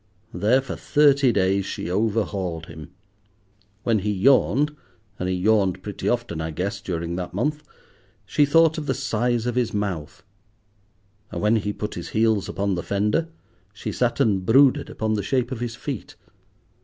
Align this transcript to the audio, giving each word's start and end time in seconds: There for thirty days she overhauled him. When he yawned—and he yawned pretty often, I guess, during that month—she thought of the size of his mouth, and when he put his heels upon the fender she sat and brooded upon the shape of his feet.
There 0.33 0.61
for 0.61 0.75
thirty 0.75 1.31
days 1.31 1.63
she 1.63 1.87
overhauled 1.91 2.65
him. 2.65 2.89
When 3.83 3.99
he 3.99 4.11
yawned—and 4.11 5.29
he 5.29 5.35
yawned 5.35 5.83
pretty 5.83 6.09
often, 6.09 6.41
I 6.41 6.49
guess, 6.49 6.81
during 6.81 7.17
that 7.17 7.35
month—she 7.35 8.47
thought 8.47 8.79
of 8.79 8.87
the 8.87 8.95
size 8.95 9.45
of 9.45 9.53
his 9.53 9.75
mouth, 9.75 10.23
and 11.31 11.39
when 11.39 11.57
he 11.57 11.71
put 11.71 11.93
his 11.93 12.09
heels 12.17 12.49
upon 12.49 12.73
the 12.73 12.81
fender 12.81 13.29
she 13.73 13.91
sat 13.91 14.19
and 14.19 14.43
brooded 14.43 14.89
upon 14.89 15.13
the 15.13 15.21
shape 15.21 15.51
of 15.51 15.59
his 15.59 15.75
feet. 15.75 16.15